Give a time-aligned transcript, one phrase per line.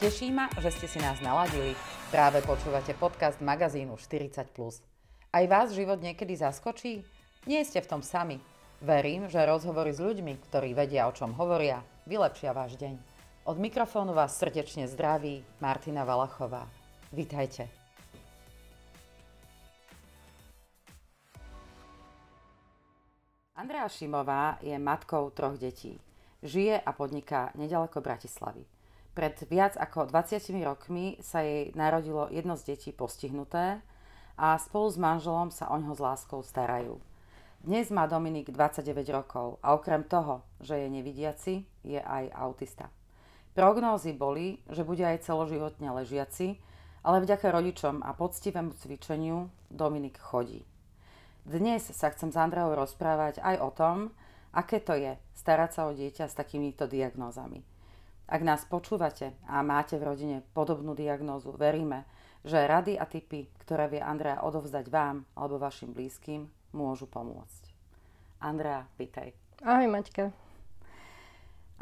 [0.00, 1.76] Teší ma, že ste si nás naladili.
[2.08, 4.32] Práve počúvate podcast magazínu 40+.
[5.28, 7.04] Aj vás život niekedy zaskočí?
[7.44, 8.40] Nie ste v tom sami.
[8.80, 12.96] Verím, že rozhovory s ľuďmi, ktorí vedia, o čom hovoria, vylepšia váš deň.
[13.44, 16.64] Od mikrofónu vás srdečne zdraví Martina Valachová.
[17.12, 17.68] Vítajte.
[23.52, 26.00] Andrea Šimová je matkou troch detí.
[26.40, 28.79] Žije a podniká nedaleko Bratislavy.
[29.10, 33.82] Pred viac ako 20 rokmi sa jej narodilo jedno z detí postihnuté
[34.38, 37.02] a spolu s manželom sa o ňo s láskou starajú.
[37.60, 42.86] Dnes má Dominik 29 rokov a okrem toho, že je nevidiaci, je aj autista.
[43.52, 46.62] Prognózy boli, že bude aj celoživotne ležiaci,
[47.02, 50.62] ale vďaka rodičom a poctivému cvičeniu Dominik chodí.
[51.42, 53.96] Dnes sa chcem s Andreou rozprávať aj o tom,
[54.54, 57.69] aké to je starať sa o dieťa s takýmito diagnózami.
[58.30, 62.06] Ak nás počúvate a máte v rodine podobnú diagnózu, veríme,
[62.46, 67.74] že rady a tipy, ktoré vie Andrea odovzdať vám alebo vašim blízkym, môžu pomôcť.
[68.38, 69.34] Andrea, vítaj.
[69.66, 70.30] Ahoj Maťka.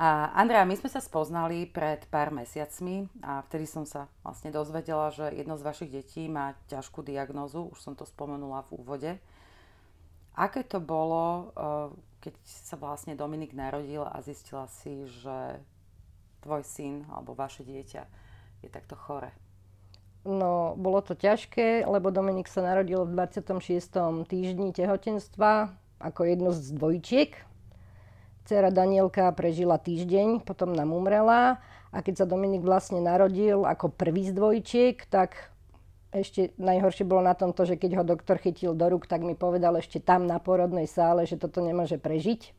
[0.01, 5.13] A Andrea, my sme sa spoznali pred pár mesiacmi a vtedy som sa vlastne dozvedela,
[5.13, 9.13] že jedno z vašich detí má ťažkú diagnózu, už som to spomenula v úvode.
[10.33, 11.93] Aké to bolo, eh,
[12.25, 15.61] keď sa vlastne Dominik narodil a zistila si, že
[16.43, 18.03] tvoj syn alebo vaše dieťa
[18.63, 19.31] je takto chore?
[20.27, 24.27] No, bolo to ťažké, lebo Dominik sa narodil v 26.
[24.27, 25.73] týždni tehotenstva
[26.03, 27.33] ako jedno z dvojčiek.
[28.49, 31.61] Cera Danielka prežila týždeň, potom nám umrela
[31.93, 35.53] a keď sa Dominik vlastne narodil ako prvý z dvojčiek, tak
[36.09, 39.37] ešte najhoršie bolo na tom to, že keď ho doktor chytil do rúk, tak mi
[39.37, 42.57] povedal ešte tam na porodnej sále, že toto nemôže prežiť.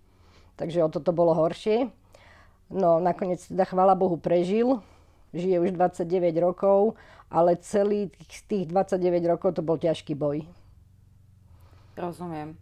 [0.57, 1.89] Takže o toto bolo horšie.
[2.69, 4.77] No nakoniec teda chvála Bohu prežil,
[5.33, 6.93] žije už 29 rokov,
[7.29, 8.13] ale celý
[8.45, 10.45] tých 29 rokov to bol ťažký boj.
[11.97, 12.57] Rozumiem.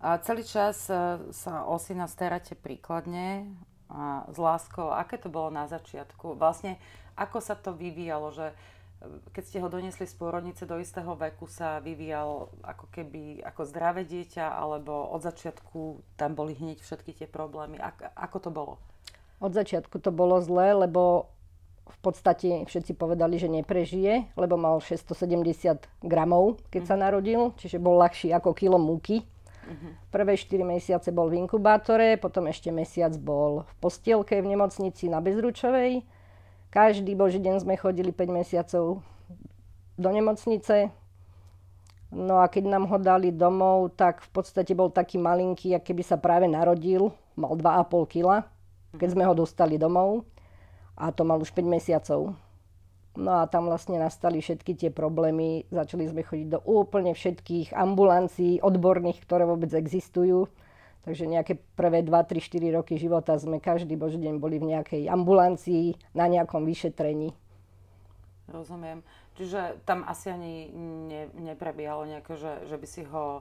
[0.00, 0.96] A celý čas e,
[1.30, 3.44] sa o syna staráte príkladne
[3.92, 4.88] a s láskou.
[4.88, 6.40] Aké to bolo na začiatku?
[6.40, 6.80] Vlastne,
[7.20, 8.54] ako sa to vyvíjalo, že e,
[9.36, 14.08] keď ste ho donesli z pôrodnice do istého veku, sa vyvíjal ako keby ako zdravé
[14.08, 17.76] dieťa, alebo od začiatku tam boli hneď všetky tie problémy.
[18.16, 18.80] Ako to bolo?
[19.40, 21.32] Od začiatku to bolo zlé, lebo
[21.90, 27.02] v podstate všetci povedali, že neprežije, lebo mal 670 gramov, keď sa mhm.
[27.02, 29.26] narodil, čiže bol ľahší ako kilo múky.
[29.60, 29.92] Uh-huh.
[30.10, 35.22] Prvé 4 mesiace bol v inkubátore, potom ešte mesiac bol v postielke v nemocnici na
[35.22, 36.02] Bezručovej.
[36.74, 39.04] Každý boží deň sme chodili 5 mesiacov
[39.94, 40.90] do nemocnice.
[42.10, 46.02] No a keď nám ho dali domov, tak v podstate bol taký malinký, aký by
[46.02, 47.14] sa práve narodil.
[47.38, 48.50] Mal 2,5 kg
[48.96, 50.26] keď sme ho dostali domov
[50.98, 52.34] a to mal už 5 mesiacov.
[53.18, 55.66] No a tam vlastne nastali všetky tie problémy.
[55.74, 60.46] Začali sme chodiť do úplne všetkých ambulancií odborných, ktoré vôbec existujú.
[61.00, 65.02] Takže nejaké prvé 2, 3, 4 roky života sme každý boží deň boli v nejakej
[65.08, 67.34] ambulancii na nejakom vyšetrení.
[68.52, 69.00] Rozumiem.
[69.40, 70.68] Čiže tam asi ani
[71.08, 73.40] ne, neprebiehalo nejaké, že, že by si ho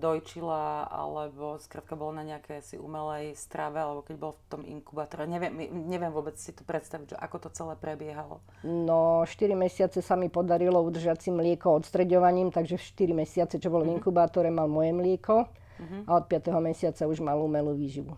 [0.00, 5.28] dojčila, alebo skrátka bol na nejaké si umelej strave, alebo keď bol v tom inkubátore.
[5.28, 8.40] Neviem, neviem vôbec si to predstaviť, že ako to celé prebiehalo.
[8.64, 13.84] No, 4 mesiace sa mi podarilo udržať si mlieko odstreďovaním, takže 4 mesiace, čo bol
[13.84, 13.96] v mhm.
[14.00, 16.08] inkubátore, mal moje mlieko uh-huh.
[16.08, 16.48] a od 5.
[16.64, 18.16] mesiaca už mal umelú výživu.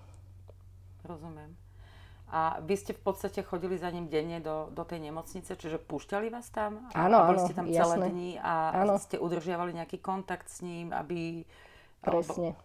[1.03, 1.63] Rozumiem.
[2.33, 6.33] A vy ste v podstate chodili za ním denne do, do tej nemocnice, čiže púšťali
[6.33, 6.89] vás tam?
[6.97, 7.77] Áno, a boli ste tam jasné.
[7.77, 8.97] celé dni a áno.
[8.97, 11.45] ste udržiavali nejaký kontakt s ním, aby...
[12.03, 12.59] Presne.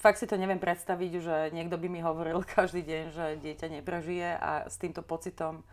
[0.00, 4.36] Fakt si to neviem predstaviť, že niekto by mi hovoril každý deň, že dieťa neprežije
[4.36, 5.64] a s týmto pocitom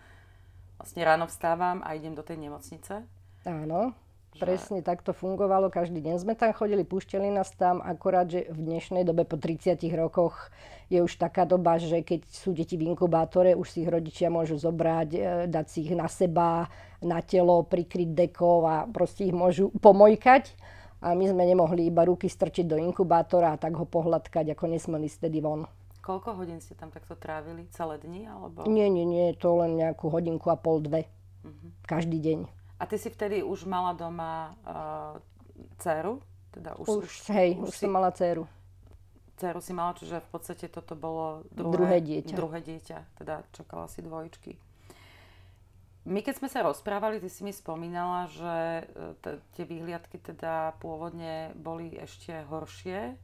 [0.77, 3.03] vlastne ráno vstávam a idem do tej nemocnice.
[3.43, 3.95] Áno.
[4.37, 8.69] Presne tak to fungovalo, každý deň sme tam chodili, púšťali nás tam, akorát, že v
[8.69, 10.53] dnešnej dobe po 30 rokoch
[10.93, 14.61] je už taká doba, že keď sú deti v inkubátore, už si ich rodičia môžu
[14.61, 16.69] zobrať, e, dať si ich na seba,
[17.01, 20.53] na telo, prikryť dekov a proste ich môžu pomojkať.
[20.97, 25.05] A my sme nemohli iba ruky strčiť do inkubátora a tak ho pohľadkať, ako nesmeli
[25.05, 25.69] stedy von.
[26.01, 27.69] Koľko hodín ste tam takto trávili?
[27.69, 28.25] Celé dni?
[28.25, 28.65] Alebo...
[28.65, 31.05] Nie, nie, nie, to len nejakú hodinku a pol, dve.
[31.43, 31.69] Uh-huh.
[31.85, 32.39] Každý deň.
[32.79, 35.19] A ty si vtedy už mala doma uh,
[35.77, 36.23] dceru?
[36.49, 37.85] Teda už, už, hej, už, už si...
[37.85, 38.49] som mala dceru.
[39.37, 42.33] Dceru si mala, čiže v podstate toto bolo druhé, druhé dieťa.
[42.33, 44.57] Druhé dieťa, teda čakala si dvojčky.
[46.07, 48.83] My keď sme sa rozprávali, ty si mi spomínala, že e,
[49.19, 53.19] t- tie výhliadky teda pôvodne boli ešte horšie.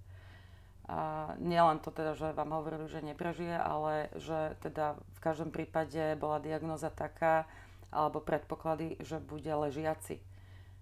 [0.92, 6.20] A nielen to teda, že vám hovorili, že neprežije, ale že teda v každom prípade
[6.20, 7.48] bola diagnoza taká,
[7.88, 10.20] alebo predpoklady, že bude ležiaci.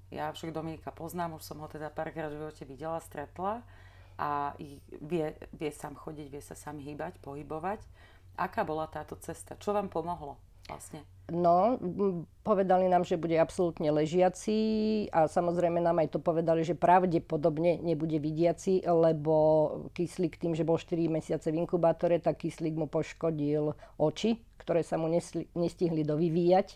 [0.09, 3.61] Ja však Dominika poznám, už som ho teda párkrát v živote videla, stretla
[4.17, 4.57] a
[4.89, 7.85] vie, vie sám chodiť, vie sa sám hýbať, pohybovať.
[8.41, 9.53] Aká bola táto cesta?
[9.61, 11.03] Čo vám pomohlo vlastne?
[11.31, 11.79] No,
[12.43, 18.19] povedali nám, že bude absolútne ležiaci a samozrejme nám aj to povedali, že pravdepodobne nebude
[18.19, 19.35] vidiaci, lebo
[19.95, 24.99] kyslík tým, že bol 4 mesiace v inkubátore, tak kyslík mu poškodil oči, ktoré sa
[24.99, 25.07] mu
[25.55, 26.75] nestihli dovyvíjať.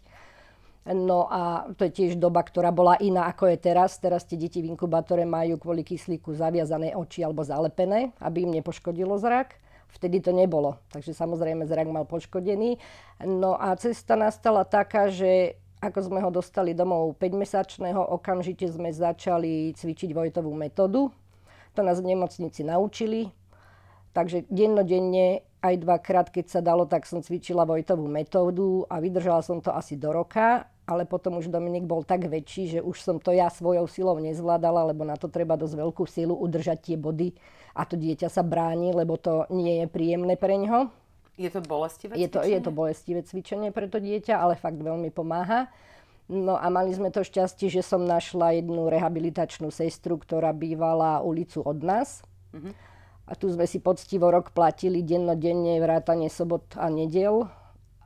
[0.85, 3.97] No a to je tiež doba, ktorá bola iná ako je teraz.
[3.97, 9.17] Teraz tie deti v inkubátore majú kvôli kyslíku zaviazané oči alebo zalepené, aby im nepoškodilo
[9.17, 9.57] zrak.
[9.95, 12.75] Vtedy to nebolo, takže samozrejme zrak mal poškodený.
[13.23, 19.71] No a cesta nastala taká, že ako sme ho dostali domov 5-mesačného, okamžite sme začali
[19.71, 21.13] cvičiť Vojtovú metódu.
[21.75, 23.31] To nás v nemocnici naučili.
[24.15, 29.59] Takže dennodenne aj dvakrát, keď sa dalo, tak som cvičila Vojtovú metódu a vydržala som
[29.59, 30.71] to asi do roka.
[30.85, 34.93] Ale potom už Dominik bol tak väčší, že už som to ja svojou silou nezvládala,
[34.93, 37.33] lebo na to treba dosť veľkú silu udržať tie body
[37.73, 40.93] a to dieťa sa bráni, lebo to nie je príjemné pre ňo.
[41.35, 42.53] Je to bolestivé je to, cvičenie?
[42.53, 45.67] Je to bolestivé cvičenie pre to dieťa, ale fakt veľmi pomáha.
[46.29, 51.65] No a mali sme to šťastie, že som našla jednu rehabilitačnú sestru, ktorá bývala ulicu
[51.65, 52.21] od nás.
[52.53, 52.71] Uh-huh.
[53.25, 57.49] A tu sme si poctivo rok platili dennodenne vrátanie sobot a nedel.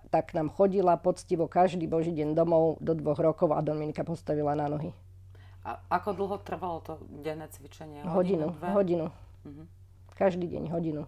[0.09, 4.65] Tak nám chodila poctivo každý boží deň domov do dvoch rokov a Dominika postavila na
[4.71, 4.95] nohy.
[5.67, 8.01] A ako dlho trvalo to denné cvičenie?
[8.07, 8.73] Hodinu, hodinu.
[8.73, 9.05] hodinu.
[9.43, 9.65] Uh-huh.
[10.15, 11.03] Každý deň hodinu.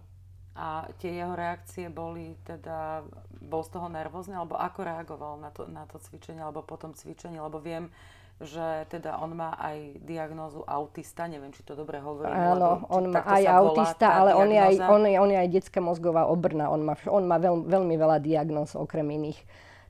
[0.52, 3.00] A tie jeho reakcie boli teda,
[3.40, 7.40] bol z toho nervózny, alebo ako reagoval na to, na to cvičenie, alebo potom cvičenie,
[7.40, 7.88] lebo viem,
[8.36, 12.36] že teda on má aj diagnózu autista, neviem, či to dobre hovorím.
[12.36, 15.80] Áno, on má aj autista, ale on je aj, on, je, on je aj detská
[15.80, 19.40] mozgová obrna, on má, on má veľ, veľmi veľa diagnóz okrem iných.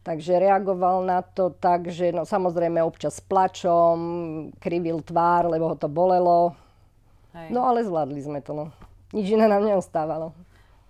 [0.03, 3.99] Takže reagoval na to tak, že no, samozrejme občas plačom,
[4.59, 6.55] krivil tvár, lebo ho to bolelo,
[7.33, 7.49] Hej.
[7.49, 8.67] No ale zvládli sme to, no.
[9.13, 10.37] Nič iné nám neostávalo.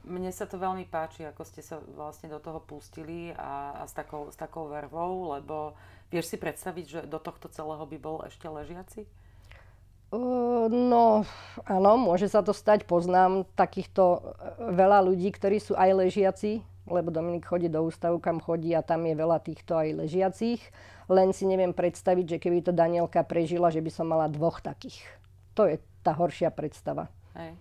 [0.02, 3.94] Mne sa to veľmi páči, ako ste sa vlastne do toho pustili a, a s,
[3.94, 5.78] takou, s takou vervou, lebo
[6.10, 9.06] vieš si predstaviť, že do tohto celého by bol ešte ležiaci?
[10.12, 11.24] Uh, no,
[11.64, 12.84] áno, môže sa to stať.
[12.84, 14.20] Poznám takýchto e,
[14.76, 19.08] veľa ľudí, ktorí sú aj ležiaci, lebo Dominik chodí do ústavu, kam chodí a tam
[19.08, 20.60] je veľa týchto aj ležiacich.
[21.08, 25.00] Len si neviem predstaviť, že keby to Danielka prežila, že by som mala dvoch takých.
[25.56, 27.08] To je tá horšia predstava.
[27.32, 27.56] Hej.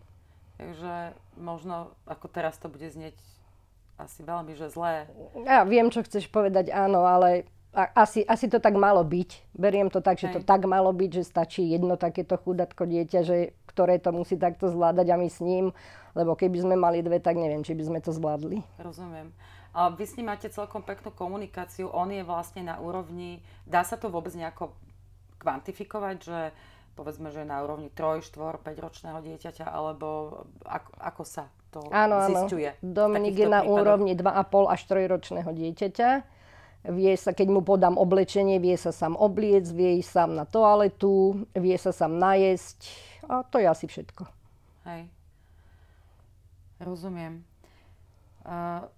[0.62, 3.18] Takže možno, ako teraz to bude znieť
[3.98, 5.10] asi veľmi, že zlé.
[5.42, 9.58] Ja viem, čo chceš povedať, áno, ale asi, asi to tak malo byť.
[9.58, 10.36] Beriem to tak, že Hej.
[10.38, 14.70] to tak malo byť, že stačí jedno takéto chudatko dieťa, že, ktoré to musí takto
[14.70, 15.74] zvládať a my s ním.
[16.12, 18.60] Lebo keby sme mali dve, tak neviem, či by sme to zvládli.
[18.78, 19.32] Rozumiem.
[19.72, 21.88] A vy s ním máte celkom peknú komunikáciu.
[21.96, 24.76] On je vlastne na úrovni, dá sa to vôbec nejako
[25.40, 26.40] kvantifikovať, že
[26.96, 32.28] povedzme, že na úrovni 3, 4, 5 ročného dieťaťa, alebo ako, ako sa to áno,
[32.28, 32.76] zistuje?
[32.76, 32.84] Áno.
[32.84, 33.82] Dominik je na prípadoch?
[33.82, 36.10] úrovni 2,5 až 3 ročného dieťaťa.
[36.82, 41.46] Vie sa, keď mu podám oblečenie, vie sa sám obliec, vie ísť sám na toaletu,
[41.54, 42.90] vie sa sám najesť.
[43.30, 44.26] A to je asi všetko.
[44.90, 45.06] Hej.
[46.82, 47.46] Rozumiem.
[48.42, 48.90] Uh,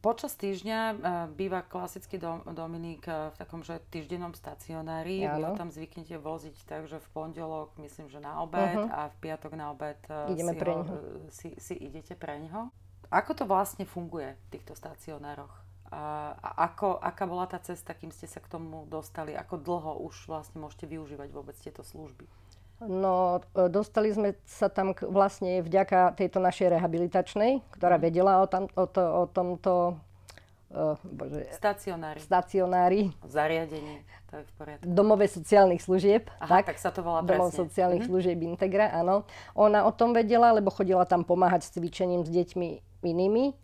[0.00, 0.96] Počas týždňa uh,
[1.28, 5.28] býva klasický dom, Dominik uh, v takom, že týždennom stacionári.
[5.28, 8.88] Vy ho tam zvyknete voziť tak, že v pondelok, myslím, že na obed uh-huh.
[8.88, 10.82] a v piatok na obed uh, Ideme si, pre ho,
[11.28, 12.72] si, si idete pre neho.
[13.12, 15.52] Ako to vlastne funguje v týchto stacionároch?
[15.92, 19.36] A, a ako, aká bola tá cesta, kým ste sa k tomu dostali?
[19.36, 22.24] Ako dlho už vlastne môžete využívať vôbec tieto služby?
[22.88, 28.02] No, e, dostali sme sa tam vlastne vďaka tejto našej rehabilitačnej, ktorá mhm.
[28.02, 29.72] vedela o, tam, o, to, o tomto
[30.74, 32.18] uh, bože, stacionári.
[32.20, 33.00] stacionári.
[33.24, 34.84] Zariadení, to je v poriadku.
[34.84, 36.28] Domove sociálnych služieb.
[36.42, 37.60] Aha, tak, tak sa to volá Domov presne.
[37.64, 38.10] sociálnych mm-hmm.
[38.10, 39.24] služieb Integra, áno.
[39.54, 42.68] Ona o tom vedela, lebo chodila tam pomáhať s cvičením s deťmi
[43.06, 43.54] inými.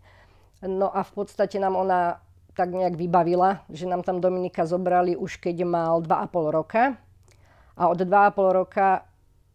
[0.61, 2.21] No a v podstate nám ona
[2.53, 6.99] tak nejak vybavila, že nám tam Dominika zobrali už keď mal 2,5 roka.
[7.79, 9.07] A od 2,5 roka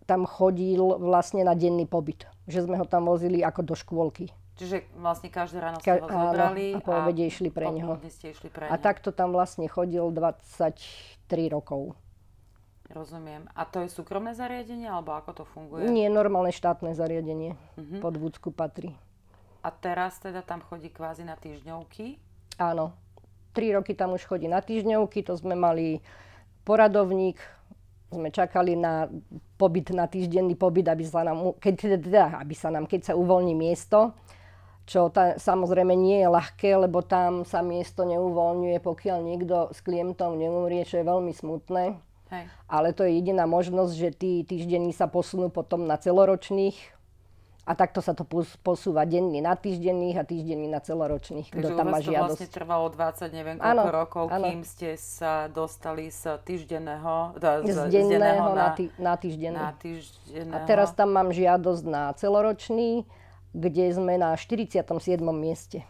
[0.06, 2.30] tam chodil vlastne na denný pobyt.
[2.46, 4.30] Že sme ho tam vozili ako do škôlky.
[4.56, 8.00] Čiže vlastne každé ráno ste ho zobrali áno, a po obede išli pre neho.
[8.08, 10.80] Ste išli pre a takto tam vlastne chodil 23
[11.52, 11.92] rokov.
[12.88, 13.50] Rozumiem.
[13.52, 15.90] A to je súkromné zariadenie, alebo ako to funguje?
[15.90, 17.58] Nie, normálne štátne zariadenie.
[17.76, 17.98] Uh-huh.
[17.98, 18.94] Pod Vúcku patrí.
[19.60, 22.22] A teraz teda tam chodí kvázi na týždňovky?
[22.62, 22.94] Áno.
[23.50, 25.98] Tri roky tam už chodí na týždňovky, to sme mali
[26.62, 27.42] poradovník,
[28.16, 29.06] sme čakali na
[29.60, 33.52] pobyt, na týždenný pobyt, aby sa nám, keď, teda, aby sa nám, keď sa uvoľní
[33.52, 34.16] miesto,
[34.86, 40.38] čo tá, samozrejme nie je ľahké, lebo tam sa miesto neuvoľňuje, pokiaľ niekto s klientom
[40.38, 41.98] neumrie, čo je veľmi smutné.
[42.26, 42.44] Hej.
[42.66, 46.95] Ale to je jediná možnosť, že tí týždenní sa posunú potom na celoročných
[47.66, 48.22] a takto sa to
[48.62, 52.38] posúva denný na týždenných a týždenný na celoročných, kto tam má žiadosť.
[52.38, 54.46] vlastne trvalo 20 neviem koľko ano, rokov, ano.
[54.46, 57.34] kým ste sa dostali z týždenného,
[57.66, 59.58] z, z denného na, tý, na týždenný.
[59.58, 60.54] Na týždenného.
[60.54, 63.02] A teraz tam mám žiadosť na celoročný,
[63.50, 64.86] kde sme na 47.
[65.34, 65.82] mieste.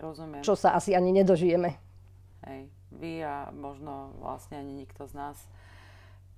[0.00, 0.40] Rozumiem.
[0.40, 1.76] Čo sa asi ani nedožijeme.
[2.48, 5.36] Hej, vy a možno vlastne ani nikto z nás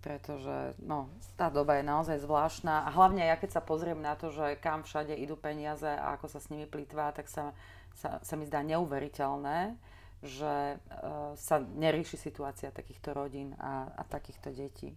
[0.03, 1.07] pretože no,
[1.39, 4.83] tá doba je naozaj zvláštna a hlavne ja keď sa pozriem na to, že kam
[4.83, 7.55] všade idú peniaze a ako sa s nimi plýtvá, tak sa,
[7.95, 9.79] sa, sa mi zdá neuveriteľné,
[10.27, 14.91] že uh, sa nerieši situácia takýchto rodín a, a takýchto detí.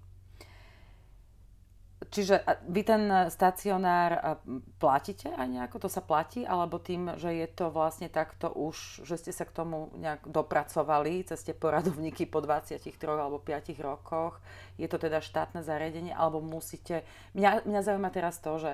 [2.12, 4.40] Čiže vy ten stacionár
[4.78, 5.86] platíte aj nejako?
[5.86, 6.44] To sa platí?
[6.44, 11.24] Alebo tým, že je to vlastne takto už, že ste sa k tomu nejak dopracovali
[11.24, 14.42] cez tie poradovníky po 23 alebo 5 rokoch?
[14.76, 16.12] Je to teda štátne zariadenie?
[16.12, 17.08] Alebo musíte...
[17.38, 18.72] Mňa, mňa zaujíma teraz to, že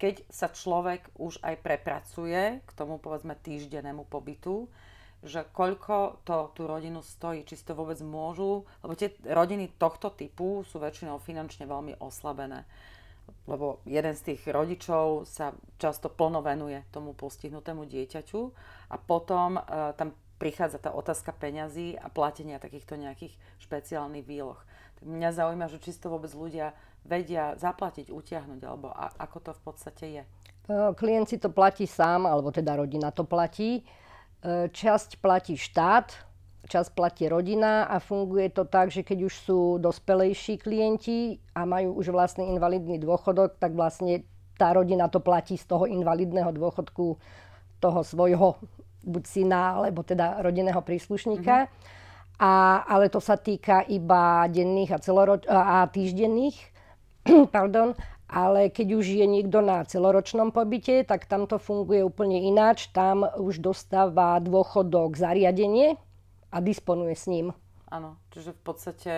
[0.00, 4.70] keď sa človek už aj prepracuje k tomu povedzme týždennému pobytu,
[5.20, 10.08] že koľko to tú rodinu stojí, či si to vôbec môžu, lebo tie rodiny tohto
[10.16, 12.64] typu sú väčšinou finančne veľmi oslabené.
[13.44, 18.40] Lebo jeden z tých rodičov sa často plno venuje tomu postihnutému dieťaťu
[18.90, 19.62] a potom e,
[19.94, 24.56] tam prichádza tá otázka peňazí a platenia takýchto nejakých špeciálnych výloh.
[24.98, 26.72] Tak mňa zaujíma, že to vôbec ľudia
[27.04, 30.22] vedia zaplatiť, utiahnuť, alebo a, ako to v podstate je.
[30.24, 33.84] E, klient si to platí sám, alebo teda rodina to platí.
[34.40, 36.16] E, časť platí štát,
[36.64, 42.00] časť platí rodina a funguje to tak, že keď už sú dospelejší klienti a majú
[42.00, 44.24] už vlastný invalidný dôchodok, tak vlastne
[44.56, 47.20] tá rodina to platí z toho invalidného dôchodku
[47.80, 48.56] toho svojho
[49.04, 51.68] buď syna, alebo teda rodinného príslušníka.
[51.68, 52.40] Mm-hmm.
[52.40, 56.56] A, ale to sa týka iba denných a, celoroč- a týždenných.
[57.56, 57.92] Pardon
[58.30, 62.86] ale keď už je niekto na celoročnom pobyte, tak tam to funguje úplne ináč.
[62.94, 65.98] Tam už dostáva dôchodok zariadenie
[66.54, 67.50] a disponuje s ním.
[67.90, 69.12] Áno, čiže v podstate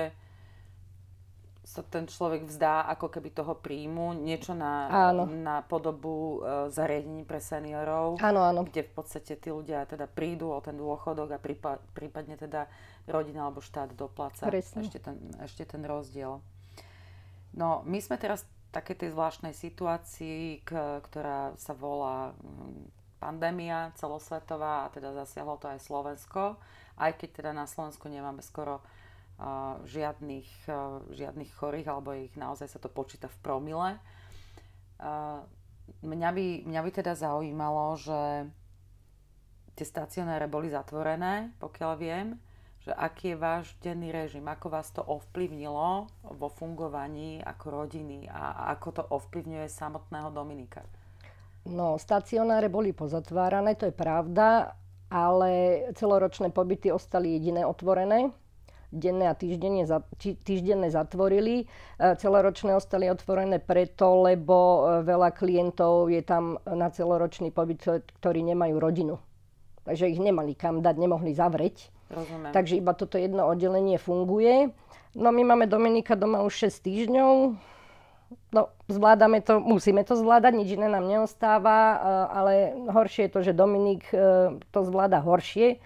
[1.62, 7.38] sa ten človek vzdá ako keby toho príjmu, niečo na, na podobu e, zariadení pre
[7.38, 8.61] seniorov, áno, áno.
[8.66, 12.66] kde v podstate tí ľudia teda prídu o ten dôchodok a prípad, prípadne teda
[13.07, 16.42] rodina alebo štát dopláca ešte ten, ešte ten rozdiel.
[17.57, 20.71] No, my sme teraz takej tej zvláštnej situácii, k,
[21.05, 22.88] ktorá sa volá mm,
[23.21, 26.59] pandémia celosvetová a teda zasiahlo to aj Slovensko,
[26.99, 32.67] aj keď teda na Slovensku nemáme skoro uh, žiadnych, uh, žiadnych chorých, alebo ich naozaj
[32.67, 33.91] sa to počíta v promile.
[34.99, 35.45] Uh,
[36.02, 38.50] mňa, by, mňa by teda zaujímalo, že
[39.79, 42.35] tie stacionáre boli zatvorené, pokiaľ viem,
[42.83, 48.75] že aký je váš denný režim, ako vás to ovplyvnilo vo fungovaní ako rodiny a
[48.75, 50.83] ako to ovplyvňuje samotného Dominika.
[51.62, 54.75] No, stacionáre boli pozatvárané, to je pravda,
[55.07, 58.35] ale celoročné pobyty ostali jediné otvorené.
[58.93, 59.89] Denné a týždenne,
[60.21, 61.65] týždenné zatvorili.
[61.65, 67.81] E, celoročné ostali otvorené preto, lebo e, veľa klientov je tam na celoročný pobyt,
[68.21, 69.17] ktorí nemajú rodinu.
[69.89, 72.52] Takže ich nemali kam dať, nemohli zavrieť Rozumiem.
[72.52, 74.71] Takže iba toto jedno oddelenie funguje.
[75.16, 77.33] No my máme Dominika doma už 6 týždňov.
[78.52, 81.99] No, zvládame to, musíme to zvládať, nič iné nám neostáva, eh,
[82.33, 82.52] ale
[82.88, 85.81] horšie je to, že Dominik eh, to zvláda horšie,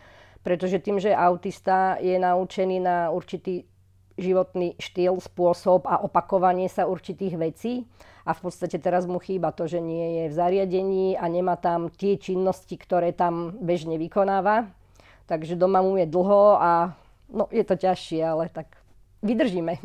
[0.46, 3.66] pretože tým, že autista je naučený na určitý
[4.16, 7.72] životný štýl, spôsob a opakovanie sa určitých vecí.
[8.26, 11.86] A v podstate teraz mu chýba to, že nie je v zariadení a nemá tam
[11.94, 14.66] tie činnosti, ktoré tam bežne vykonáva.
[15.26, 16.94] Takže doma mu je dlho a
[17.26, 18.70] no, je to ťažšie, ale tak
[19.26, 19.78] vydržíme.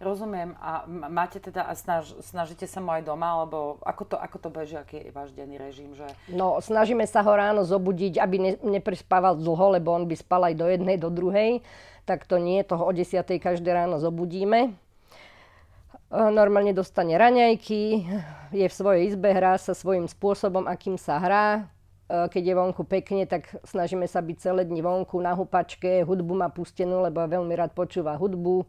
[0.00, 0.56] Rozumiem.
[0.56, 4.48] A máte teda, a snaž, snažíte sa mu aj doma, alebo ako to, ako to
[4.48, 5.92] beží, aký je váš denný režim?
[5.92, 6.08] Že...
[6.32, 10.56] No, snažíme sa ho ráno zobudiť, aby ne, neprespával dlho, lebo on by spal aj
[10.56, 11.60] do jednej, do druhej.
[12.08, 13.20] Tak to nie, toho o 10.
[13.36, 14.72] každé ráno zobudíme.
[16.10, 18.08] Normálne dostane raňajky,
[18.56, 21.70] je v svojej izbe, hrá sa svojím spôsobom, akým sa hrá
[22.10, 26.50] keď je vonku pekne, tak snažíme sa byť celé dni vonku na hupačke, hudbu má
[26.50, 28.66] pustenú, lebo veľmi rád počúva hudbu.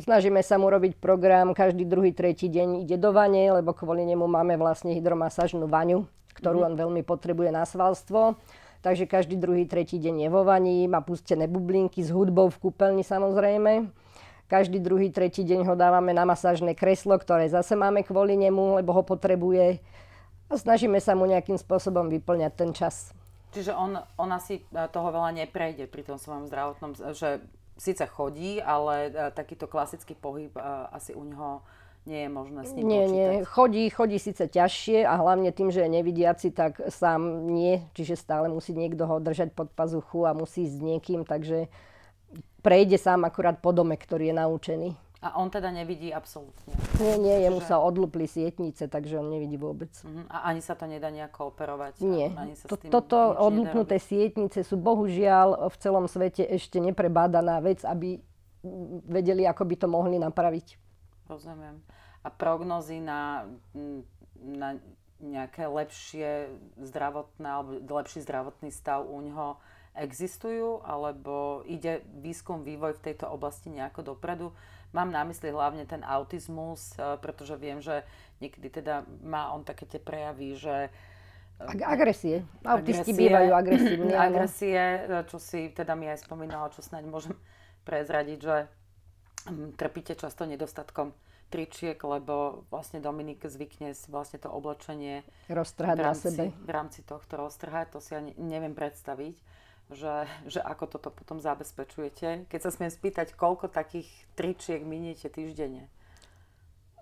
[0.00, 4.24] Snažíme sa mu robiť program, každý druhý, tretí deň ide do vane, lebo kvôli nemu
[4.28, 6.04] máme vlastne hydromasážnu vaňu,
[6.36, 6.66] ktorú mm.
[6.68, 8.36] on veľmi potrebuje na svalstvo.
[8.84, 13.04] Takže každý druhý, tretí deň je vo vani, má pustené bublinky s hudbou v kúpeľni
[13.08, 13.88] samozrejme.
[14.46, 18.92] Každý druhý, tretí deň ho dávame na masážne kreslo, ktoré zase máme kvôli nemu, lebo
[18.94, 19.80] ho potrebuje
[20.46, 23.10] A snažíme sa mu nejakým spôsobom vyplňať ten čas.
[23.50, 24.62] Čiže on, on asi e,
[24.92, 27.40] toho veľa neprejde pri tom svojom zdravotnom, že
[27.80, 30.62] síce chodí, ale e, takýto klasický pohyb e,
[30.92, 31.64] asi u neho
[32.06, 33.16] nie je možné s ním Nie, počítať.
[33.16, 33.28] nie.
[33.42, 37.82] Chodí, chodí síce ťažšie a hlavne tým, že je nevidiaci, tak sám nie.
[37.98, 41.66] Čiže stále musí niekto ho držať pod pazuchu a musí ísť s niekým, takže
[42.62, 44.88] prejde sám akurát po dome, ktorý je naučený.
[45.26, 46.70] A on teda nevidí absolútne.
[47.02, 49.90] Nie, nie, jemu Čiže- sa odlupli sietnice, takže on nevidí vôbec.
[50.06, 50.30] Mhm.
[50.30, 51.98] A ani sa to nedá nejako operovať?
[51.98, 52.30] Nie.
[52.30, 53.98] Ani sa To, s tým toto robiť?
[53.98, 58.22] sietnice sú bohužiaľ v celom svete ešte neprebádaná vec, aby
[59.06, 60.78] vedeli, ako by to mohli napraviť.
[61.26, 61.82] Rozumiem.
[62.22, 63.50] A prognozy na,
[64.38, 64.78] na
[65.18, 69.56] nejaké lepšie zdravotné alebo lepší zdravotný stav u neho
[69.98, 70.84] existujú?
[70.84, 74.52] Alebo ide výskum, vývoj v tejto oblasti nejako dopredu?
[74.94, 78.06] Mám na mysli hlavne ten autizmus, eh, pretože viem, že
[78.40, 80.76] niekedy teda má on také tie prejavy, že
[81.56, 82.44] Ag- agresie.
[82.68, 84.12] Autisti bývajú agresívni.
[84.28, 87.32] Agresie, e, čo si teda mi aj spomínala, čo snáď môžem
[87.88, 88.56] prezradiť, že
[89.48, 91.16] mm, trpíte často nedostatkom
[91.48, 96.44] tričiek, lebo vlastne Dominik zvykne si vlastne to oblečenie Roztrhať v na sebe.
[96.52, 97.96] v rámci tohto roztrhať.
[97.96, 99.40] To si ani neviem predstaviť,
[99.92, 102.50] že, že ako toto potom zabezpečujete.
[102.50, 105.86] Keď sa smiem spýtať, koľko takých tričiek miniete týždenne?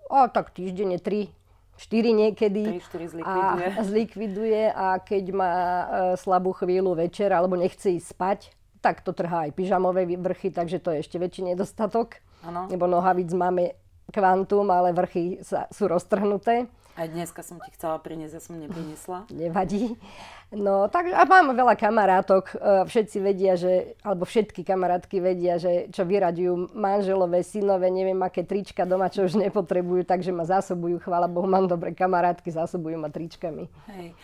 [0.05, 1.33] O, tak týždenne 3,
[1.81, 2.77] 4 niekedy.
[2.77, 3.67] 3-4 zlikviduje.
[3.73, 5.85] A zlikviduje a keď má e,
[6.21, 8.39] slabú chvíľu večer alebo nechce ísť spať,
[8.85, 12.21] tak to trhá aj pyžamové vrchy, takže to je ešte väčší nedostatok.
[12.45, 12.69] Áno.
[12.69, 13.73] Lebo nohavíc máme
[14.13, 16.69] kvantum, ale vrchy sa, sú roztrhnuté.
[16.95, 19.27] Aj dneska som ti chcela priniesť, ja som neprinesla.
[19.35, 19.99] Nevadí.
[20.55, 22.55] No, tak a mám veľa kamarátok.
[22.55, 28.47] e, Všetci vedia, že, alebo všetky kamarátky vedia, že čo vyraďujú manželové, synové, neviem aké
[28.47, 31.03] trička doma, čo už nepotrebujú, takže ma zásobujú.
[31.03, 33.67] Chvála Bohu, mám dobré kamarátky, zásobujú ma tričkami.
[33.91, 34.15] Hej.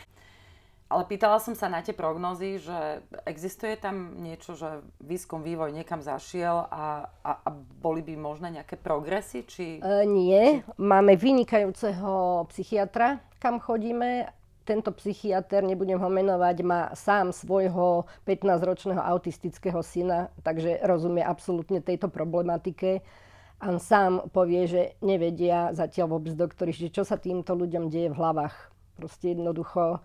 [0.92, 6.04] Ale pýtala som sa na tie prognózy, že existuje tam niečo, že výskum, vývoj niekam
[6.04, 9.48] zašiel a, a, a boli by možné nejaké progresy?
[9.48, 9.80] Či...
[9.80, 14.36] E, nie, máme vynikajúceho psychiatra, kam chodíme.
[14.68, 22.12] Tento psychiatr, nebudem ho menovať, má sám svojho 15-ročného autistického syna, takže rozumie absolútne tejto
[22.12, 23.00] problematike.
[23.64, 28.20] A sám povie, že nevedia zatiaľ vôbec doktori, že čo sa týmto ľuďom deje v
[28.20, 28.56] hlavách.
[29.00, 30.04] Proste jednoducho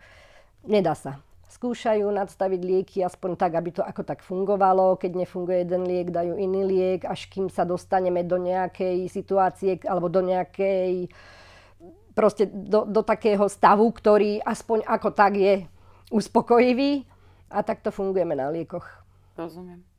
[0.66, 1.22] nedá sa.
[1.46, 4.98] Skúšajú nadstaviť lieky aspoň tak, aby to ako tak fungovalo.
[4.98, 10.10] Keď nefunguje jeden liek, dajú iný liek, až kým sa dostaneme do nejakej situácie alebo
[10.10, 11.08] do nejakej
[12.16, 15.54] proste do, do takého stavu, ktorý aspoň ako tak je
[16.10, 17.04] uspokojivý
[17.52, 18.88] a takto fungujeme na liekoch.
[19.36, 19.95] Rozumiem.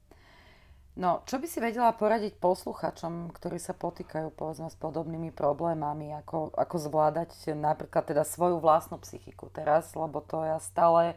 [0.98, 6.50] No, čo by si vedela poradiť posluchačom, ktorí sa potýkajú povedzme s podobnými problémami, ako,
[6.58, 11.14] ako zvládať napríklad teda svoju vlastnú psychiku teraz, lebo to ja stále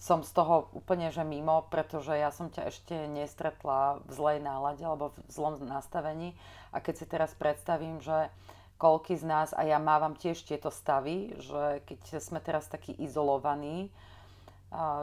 [0.00, 4.80] som z toho úplne že mimo, pretože ja som ťa ešte nestretla v zlej nálade
[4.80, 6.32] alebo v zlom nastavení.
[6.72, 8.32] A keď si teraz predstavím, že
[8.80, 13.92] koľky z nás, a ja mávam tiež tieto stavy, že keď sme teraz takí izolovaní,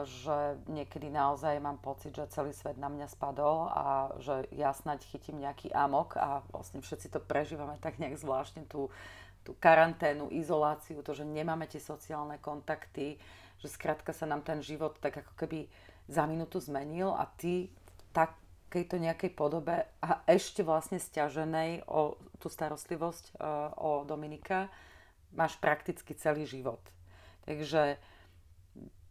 [0.06, 5.02] že niekedy naozaj mám pocit, že celý svet na mňa spadol a že ja snáď
[5.10, 8.94] chytím nejaký amok a vlastne všetci to prežívame tak nejak zvláštne tú,
[9.42, 13.18] tú karanténu, izoláciu, to, že nemáme tie sociálne kontakty,
[13.58, 15.66] že skrátka sa nám ten život tak ako keby
[16.06, 22.46] za minútu zmenil a ty v takejto nejakej podobe a ešte vlastne stiaženej o tú
[22.46, 23.32] starostlivosť e,
[23.82, 24.70] o Dominika
[25.34, 26.78] máš prakticky celý život.
[27.42, 27.98] Takže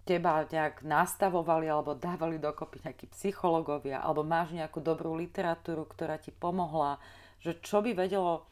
[0.05, 6.29] teba nejak nastavovali alebo dávali dokopy nejakí psychológovia, alebo máš nejakú dobrú literatúru, ktorá ti
[6.29, 7.01] pomohla,
[7.41, 8.45] že čo by vedelo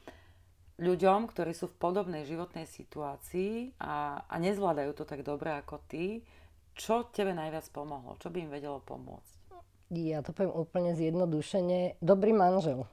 [0.81, 6.25] ľuďom, ktorí sú v podobnej životnej situácii a, a nezvládajú to tak dobre ako ty,
[6.73, 8.17] čo tebe najviac pomohlo?
[8.17, 9.33] Čo by im vedelo pomôcť?
[9.93, 12.01] Ja to poviem úplne zjednodušene.
[12.01, 12.89] Dobrý manžel.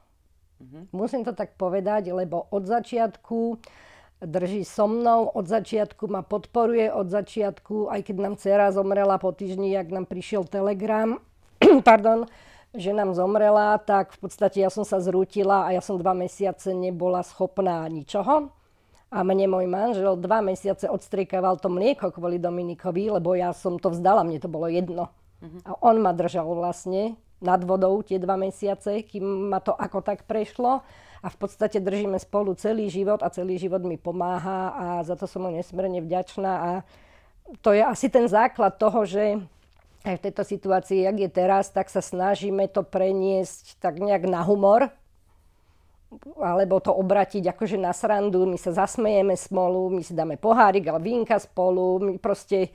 [0.92, 3.56] Musím to tak povedať, lebo od začiatku
[4.20, 9.32] drží so mnou, od začiatku ma podporuje, od začiatku, aj keď nám dcera zomrela po
[9.32, 11.18] týždni, jak nám prišiel telegram,
[11.88, 12.28] pardon,
[12.76, 16.70] že nám zomrela, tak v podstate ja som sa zrútila a ja som dva mesiace
[16.70, 18.52] nebola schopná ničoho.
[19.10, 23.90] A mne môj manžel dva mesiace odstriekával to mlieko kvôli Dominikovi, lebo ja som to
[23.90, 25.10] vzdala, mne to bolo jedno.
[25.66, 30.28] A on ma držal vlastne nad vodou tie dva mesiace, kým ma to ako tak
[30.28, 30.84] prešlo.
[31.20, 35.28] A v podstate držíme spolu celý život a celý život mi pomáha a za to
[35.28, 36.52] som mu nesmierne vďačná.
[36.56, 36.70] A
[37.60, 39.36] to je asi ten základ toho, že
[40.00, 44.40] aj v tejto situácii, jak je teraz, tak sa snažíme to preniesť tak nejak na
[44.40, 44.88] humor.
[46.42, 50.98] alebo to obratiť akože na srandu, my sa zasmejeme spolu, my si dáme pohárik ale
[50.98, 52.74] vínka spolu, my proste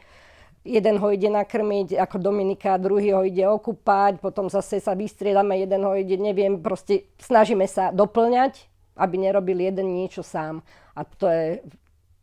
[0.65, 5.85] jeden ho ide nakrmiť ako Dominika, druhý ho ide okúpať, potom zase sa vystriedame, jeden
[5.85, 8.65] ho ide, neviem, proste snažíme sa doplňať,
[8.97, 10.65] aby nerobil jeden niečo sám.
[10.97, 11.61] A to je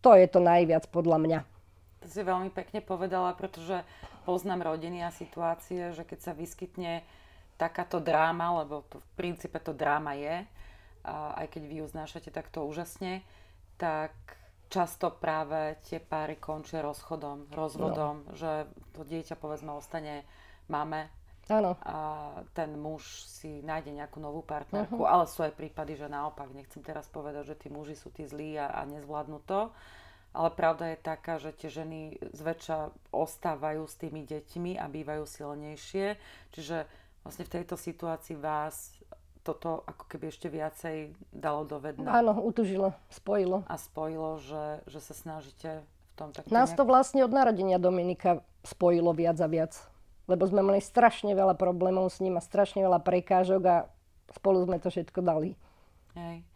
[0.02, 1.38] to, je to najviac podľa mňa.
[2.02, 3.86] To si veľmi pekne povedala, pretože
[4.26, 7.06] poznám rodiny a situácie, že keď sa vyskytne
[7.54, 10.42] takáto dráma, lebo to v princípe to dráma je,
[11.06, 11.86] a aj keď vy ju
[12.34, 13.22] takto úžasne,
[13.78, 14.14] tak
[14.72, 18.32] často práve tie páry končia rozchodom, rozvodom, no.
[18.32, 18.64] že
[18.96, 20.24] to dieťa povedzme ostane
[20.72, 21.12] máme
[21.52, 21.76] Áno.
[21.84, 25.12] a ten muž si nájde nejakú novú partnerku, uh-huh.
[25.12, 28.56] ale sú aj prípady, že naopak, nechcem teraz povedať, že tí muži sú tí zlí
[28.56, 29.68] a, a nezvládnu to,
[30.32, 36.16] ale pravda je taká, že tie ženy zväčša ostávajú s tými deťmi a bývajú silnejšie,
[36.56, 36.88] čiže
[37.20, 38.96] vlastne v tejto situácii vás
[39.42, 42.14] toto ako keby ešte viacej dalo do vedna.
[42.14, 43.66] Áno, utužilo, spojilo.
[43.66, 46.78] A spojilo, že, že sa snažíte v tom tak Nás nejak...
[46.78, 49.74] to vlastne od narodenia Dominika spojilo viac a viac.
[50.30, 53.76] Lebo sme mali strašne veľa problémov s ním a strašne veľa prekážok a
[54.30, 55.58] spolu sme to všetko dali.
[56.14, 56.46] Hej.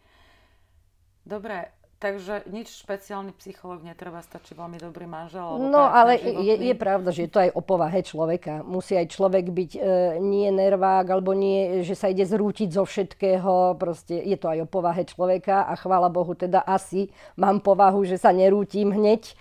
[1.27, 5.57] Dobre, Takže nič špeciálny psychológ netreba, stačí veľmi dobrý manžel.
[5.57, 8.61] No ale je, je pravda, že je to aj o povahe človeka.
[8.69, 9.81] Musí aj človek byť e,
[10.21, 13.81] nie nervák, alebo nie, že sa ide zrútiť zo všetkého.
[13.81, 17.09] Proste je to aj o povahe človeka a chvála Bohu, teda asi
[17.41, 19.33] mám povahu, že sa nerútim hneď.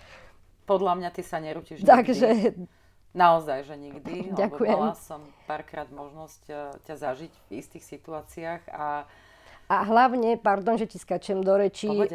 [0.64, 1.92] Podľa mňa ty sa nerútiš nikdy.
[1.92, 2.28] Takže...
[3.16, 4.36] Naozaj, že nikdy.
[4.36, 4.76] Ďakujem.
[4.76, 6.56] Lebo mala som párkrát možnosť e,
[6.88, 9.08] ťa zažiť v istých situáciách a
[9.66, 12.08] a hlavne, pardon, že ti skačem do rečí, e,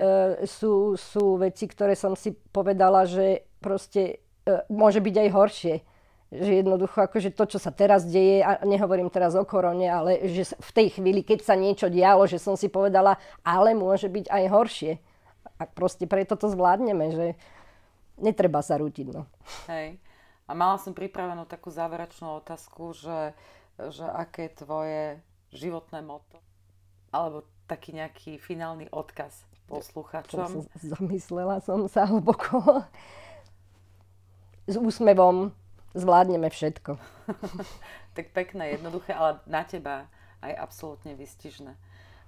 [0.46, 5.74] sú, sú veci, ktoré som si povedala, že proste e, môže byť aj horšie.
[6.30, 10.54] Že jednoducho, akože to, čo sa teraz deje, a nehovorím teraz o korone, ale že
[10.62, 14.44] v tej chvíli, keď sa niečo dialo, že som si povedala, ale môže byť aj
[14.46, 14.92] horšie.
[15.58, 17.26] A proste preto to zvládneme, že
[18.22, 19.10] netreba sa rútiť.
[19.10, 19.26] No.
[19.66, 19.98] Hej.
[20.46, 23.34] A mala som pripravenú takú záverečnú otázku, že,
[23.90, 25.02] že aké je tvoje
[25.50, 26.38] životné moto?
[27.10, 30.66] Alebo taký nejaký finálny odkaz posluchačom?
[30.78, 32.82] Zamyslela som sa hlboko.
[34.66, 35.50] S úsmevom
[35.94, 36.98] zvládneme všetko.
[38.16, 40.06] tak pekné, jednoduché, ale na teba
[40.42, 41.74] aj absolútne vystižné.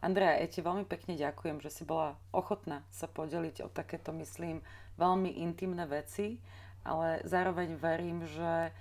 [0.03, 4.59] Andrea, ja ti veľmi pekne ďakujem, že si bola ochotná sa podeliť o takéto, myslím,
[4.99, 6.42] veľmi intimné veci,
[6.83, 8.75] ale zároveň verím, že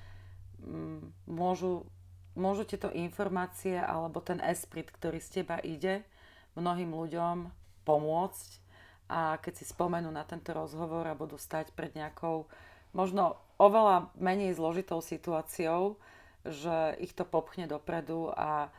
[0.65, 1.85] mm, môžu
[2.35, 6.03] môžu tieto informácie alebo ten esprit, ktorý z teba ide,
[6.55, 7.51] mnohým ľuďom
[7.83, 8.49] pomôcť?
[9.11, 12.47] A keď si spomenú na tento rozhovor a budú stať pred nejakou
[12.95, 15.99] možno oveľa menej zložitou situáciou,
[16.47, 18.71] že ich to popchne dopredu a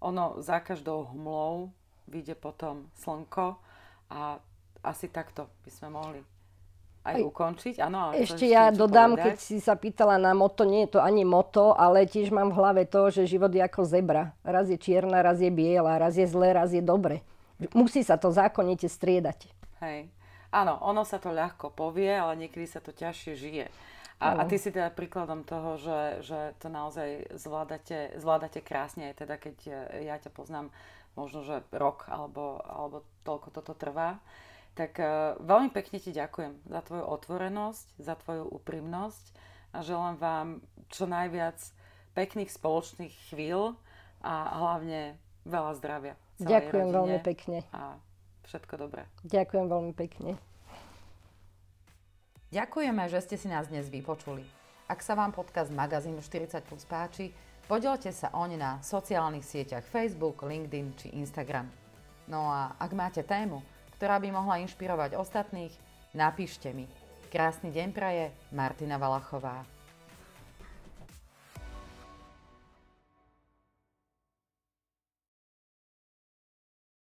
[0.00, 1.68] ono za každou hmlou
[2.08, 3.60] vyjde potom slnko
[4.08, 4.40] a
[4.80, 6.20] asi takto by sme mohli
[7.00, 7.80] aj, ukončiť.
[7.80, 9.24] Áno, ale ešte ja dodám, povedať.
[9.24, 12.58] keď si sa pýtala na moto, nie je to ani moto, ale tiež mám v
[12.60, 14.36] hlave to, že život je ako zebra.
[14.44, 17.24] Raz je čierna, raz je biela, raz je zlé, raz je dobre.
[17.72, 19.48] Musí sa to zákonite striedať.
[19.80, 20.12] Hej.
[20.50, 23.66] Áno, ono sa to ľahko povie, ale niekedy sa to ťažšie žije.
[24.20, 29.24] A, a ty si teda príkladom toho, že, že to naozaj zvládate, zvládate krásne, aj
[29.24, 29.56] teda keď
[30.04, 30.68] ja ťa poznám
[31.16, 34.20] možno, že rok alebo, alebo toľko toto trvá.
[34.80, 39.24] Tak uh, veľmi pekne ti ďakujem za tvoju otvorenosť, za tvoju úprimnosť
[39.76, 40.48] a želám vám
[40.88, 41.60] čo najviac
[42.16, 43.76] pekných spoločných chvíľ
[44.24, 46.14] a hlavne veľa zdravia.
[46.40, 47.60] Ďakujem veľmi pekne.
[47.76, 48.00] A
[48.48, 49.04] všetko dobré.
[49.28, 50.40] Ďakujem veľmi pekne.
[52.48, 54.48] Ďakujeme, že ste si nás dnes vypočuli.
[54.88, 57.36] Ak sa vám podcast magazínu 40 plus páči,
[57.68, 61.68] podielte sa oň na sociálnych sieťach Facebook, LinkedIn či Instagram.
[62.26, 63.62] No a ak máte tému,
[64.00, 65.76] ktorá by mohla inšpirovať ostatných,
[66.16, 66.88] napíšte mi.
[67.28, 69.60] Krásny deň praje Martina Valachová.